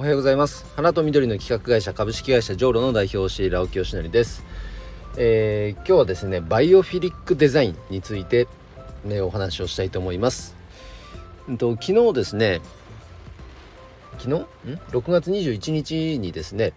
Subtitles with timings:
[0.00, 0.64] おはようございます。
[0.76, 4.42] 花と緑の企画会社株式会社ジョーロの代表をしている青木よしのりです、
[5.18, 8.48] えー、今日はですねバイオフィリックデザインについて、
[9.04, 10.56] ね、お話をしたいと思います、
[11.48, 12.62] うんと、昨日ですね
[14.16, 14.30] 昨日？
[14.30, 14.46] ん
[14.88, 16.72] ？6月21日にですね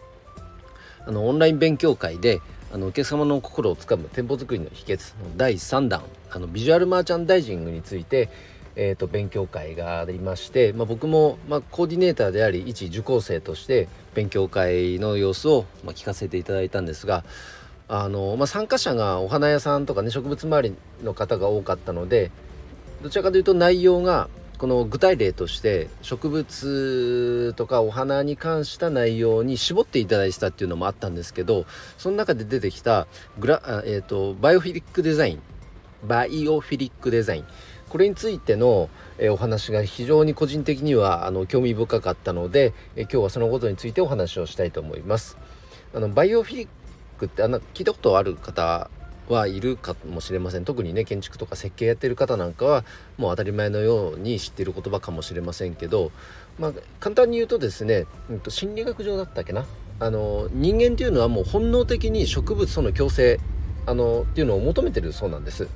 [1.08, 2.42] あのオンライン勉強会で
[2.74, 8.28] あのお客様の心をつかむ店舗作りの秘訣の第3弾あのビジュアルマーチャンダイジングについて
[8.76, 17.24] えーと、勉強会がありまして、まあ、僕も、まあ、コーディネーターであり一受講生として勉強会の様子を、まあ、聞かせていただいたんですが
[17.88, 22.32] あの、まあ、参加者がお花屋さんとかね植物周りの方が多かったので
[23.02, 31.66] どちらかというと内容がこの具体例として植物とかお花に関した内容に絞っていただいてたっていうのもあったんですけど
[31.98, 33.08] その中で出てきた
[33.40, 35.42] グラ、えーとバイオフィリックデザイン
[36.08, 37.46] バイオフィリックデザイン
[37.94, 38.90] これについての、
[39.20, 45.38] えお話が非常に個人的にはあの興味深かったので、え今日はそのことについてお話をしたいと思います。
[45.94, 46.68] あのバイオフィリッ
[47.20, 48.90] クってあの聞いたことある方
[49.30, 52.84] はいるかもしれません特にね建築とか設計やってる方なんかは
[53.18, 56.12] もう当たり前のように知ってる言葉かもしれませんけど、
[56.58, 59.68] まあ、簡単に言うとですね、うん、と心理学上だったっけな？
[60.00, 63.40] あの人間っていうのはもう本能的に植物との共生
[63.86, 65.68] あのっていうのを求めてるそうなんです。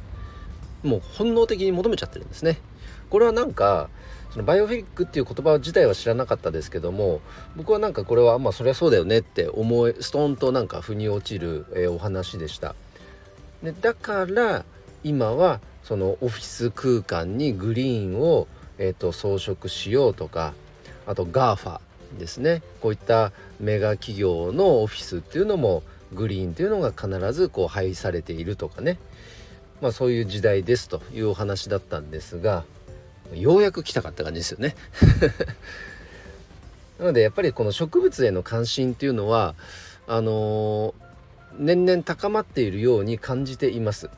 [0.83, 2.59] もう本能的に求めちゃってるんですね。
[3.09, 3.89] これはなんか
[4.31, 7.22] そのバイオフィックっていう言葉自体は知らなかったですけども
[7.56, 12.75] 僕はなんかこれはまあそりゃそうだよねって思いストーンとなんか腑に落ちる、えー、お話でした。
[13.64, 14.66] でだから
[15.03, 20.53] 今はそのオフィス空間にグリーンを、えーと、装飾しようとか
[21.05, 21.80] あと GAFA
[22.20, 22.61] ですね。
[22.81, 25.83] こういったメガ企業のオフィスっていうのも
[26.14, 28.98] グリーンっていうのが必ずこう配されているとかね。
[29.81, 32.64] まあそういう時代ですというお話だったんですが
[33.33, 34.75] ようやく来たかった感じですよね
[37.00, 39.55] なのでやっぱりこの植物への関心っていうのは
[40.08, 44.10] あのー、年々高まっているように感じています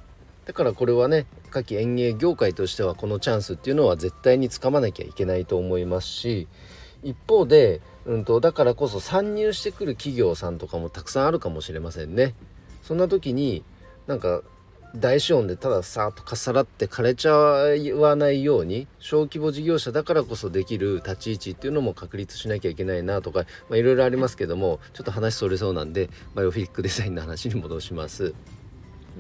[0.46, 6.48] だからこれはね夏季園芸業界としてはこのチャンスっていうのは絶対につかまなきゃいけないと思いますし
[7.04, 12.36] 一方で、うんと、だからこそ参入してくる企業さんとかもたくさんあるかもしれませんね。
[12.84, 13.64] そんな時に
[14.08, 14.42] なんか
[14.96, 28.34] 大資本でたださーっとかさらって枯れちゃわないように小規模事業者だからこそできる立ち位置っていうのも確立しなきゃいけないなとかいろいろありますけどもちょっと話それそうなんでバイオフィックデザインの話に戻します。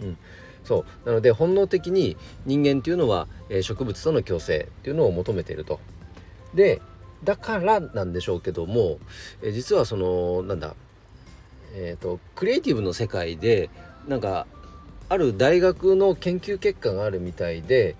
[0.01, 0.17] うん
[0.63, 5.79] そうなので本能的に人間っていうのは、えー、植物との共生っていうのを求めていると。
[6.53, 6.81] で
[7.23, 8.99] だからなんでしょうけども、
[9.41, 10.75] えー、実はそのなんだ
[11.73, 13.69] えっ、ー、とクリエイティブの世界で
[14.07, 14.47] なんか
[15.09, 17.95] ある大学の研究結果があるみたいで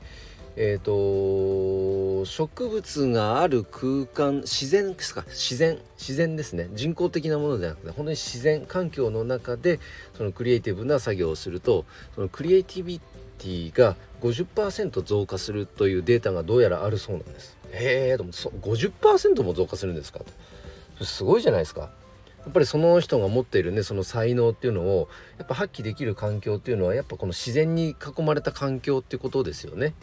[0.62, 9.80] えーと、植物がある空間自然ですか自然自然ですね人工的なものではなくて本当に自然環境の中で
[10.16, 13.00] そのクリエイティブな作業をするとそのクリエイティビ
[13.38, 17.58] ティが50%増加するというデータがどうやらあるそうなんです。
[17.72, 20.19] へえでも50%も増加するんですか
[20.98, 21.90] とすごいじゃないですか。
[22.46, 29.94] やっぱりその人が持っているねその才能っていうのをやっぱ発揮できる環境っていうのはやっぱこの自然に囲まれた環境っていうことですよね。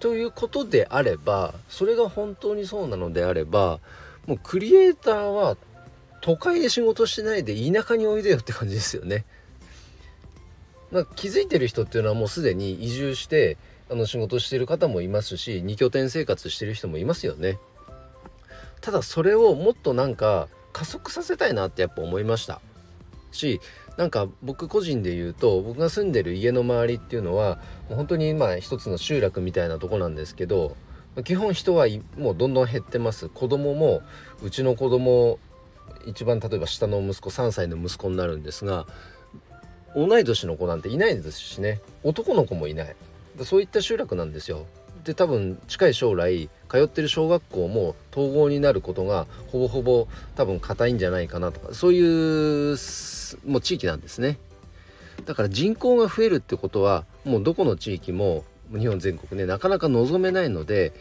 [0.00, 3.80] ということであればそれが本当にそうなのであれば
[4.26, 5.56] もうクリエイターは
[6.20, 9.24] 都会で仕事しないで田舎においでよって感じですよね。
[10.90, 13.56] まあ、気づいてる人っていうのはもうすでに移住して
[13.90, 17.58] あの仕事してる方もいますし2拠点生活してる人もいますよね。
[18.80, 22.60] ただそれをもっとなんか加速させたいなってやっぱ思いました。
[23.30, 23.60] し
[23.96, 27.58] なんか僕個人で言うと僕が住んでる家の周りっていうのは
[27.88, 30.76] 本当にまあ一つの集落みたいなとこなんですけど
[31.24, 31.86] 基本人は
[32.18, 33.28] もうどんどん減ってます。
[33.28, 34.02] 子供も
[34.42, 35.38] うちの子供
[36.06, 38.86] 一番例えば下の息子3歳の息子になるんですが
[39.94, 41.80] 同い年の子なんていないですしね。
[42.02, 42.96] 男の子もいない。
[43.44, 44.66] そういった集落なんですよ。
[45.04, 52.76] で多分近い将来通ってる小学校も統合になることがほぼほぼ多分硬いんじゃないかなとかそういう
[53.46, 54.38] もう地域なんですね
[55.26, 60.92] だから人口が増えるってことはもうどこの地域も日本全国ねなかなか望めないので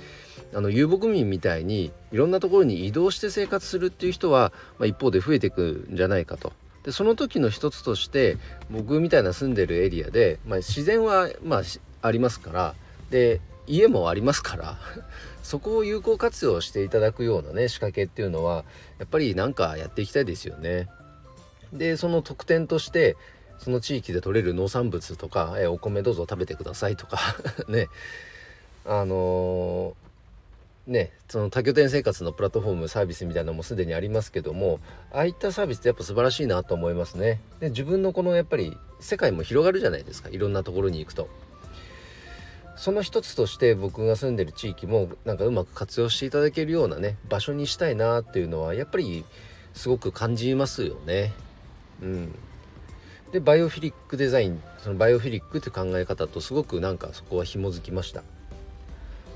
[0.53, 6.53] あの遊牧民みたいにいろんなところに移動して生活するっていう人は、まあ、一方で増えていくんじゃないかと。
[6.83, 8.38] でその時の一つとして
[8.69, 11.61] 僕みたいな住んでるエリアで、まあ、自然は、まあ、
[12.01, 12.75] ありますから
[13.09, 14.77] で家もありますから
[15.44, 18.63] そこを有効活用していただくようなね仕掛けっていうのは
[19.00, 20.89] やっぱりなんかやっていきたいですよね。
[21.71, 23.18] でその特典として
[23.57, 27.18] その地域で採れる農産物とか、えお米どうぞ食べてくださいとか
[27.68, 27.88] ね。
[28.86, 29.95] あの
[30.86, 34.81] ねその多拠点生活のプラットフォームサービスみたいなのもすでにありますけども
[35.13, 37.39] ああいったサービスってやっぱ素晴らしいなと思いますね。
[37.62, 40.30] で自分のこのやっぱり世界も広がるじゃないですか。
[40.30, 41.30] いろんなところに行くと。
[42.83, 49.24] その一つとして僕が住んでる地域もなんかうまく活用していただけるようなね場所にしたいなっていうのはやっぱり
[49.74, 51.31] すごく感じますよね。
[52.01, 52.35] うん。
[53.31, 58.21] でバイオフィリックデザインそのバイオフィリックって考え方とすごくなんかそこは紐づきました。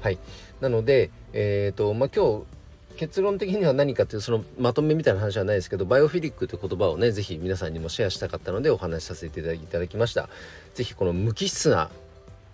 [0.02, 0.20] はい。
[0.60, 10.28] なのでえ、ー、とまあ今日結論的には何かっていうそのまとめみたいな話はないですけどバイオフィリックという言葉をね是非皆さんにもシェアしたかったのでお話しさせていただきました。
[10.74, 11.90] 是非この無機質な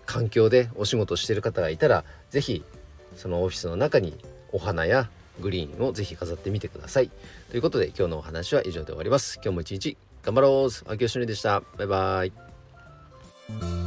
[0.06, 2.64] 環境でお仕事してる方がいたら是非
[3.16, 4.18] そのオフィスの中に
[4.52, 5.10] お花や
[5.40, 7.10] グリーンを是非飾ってみてください。
[7.50, 9.40] ということで今日のお話は以上で終わります。
[9.44, 10.92] 今日も一日頑張ろう。
[10.92, 11.62] 秋吉でした。
[11.78, 13.83] バイバイ。